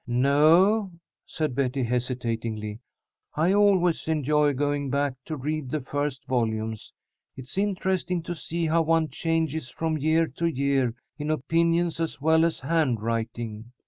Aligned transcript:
"No," 0.07 0.93
said 1.27 1.53
Betty, 1.53 1.83
hesitatingly. 1.83 2.79
"I 3.35 3.53
always 3.53 4.07
enjoy 4.07 4.53
going 4.53 4.89
back 4.89 5.13
to 5.25 5.37
read 5.37 5.69
the 5.69 5.79
first 5.81 6.25
volumes. 6.25 6.91
It's 7.37 7.55
interesting 7.55 8.23
to 8.23 8.33
see 8.33 8.65
how 8.65 8.81
one 8.81 9.09
changes 9.09 9.69
from 9.69 9.99
year 9.99 10.25
to 10.37 10.47
year 10.47 10.95
in 11.19 11.29
opinions 11.29 11.99
as 11.99 12.19
well 12.19 12.45
as 12.45 12.61
handwriting. 12.61 13.73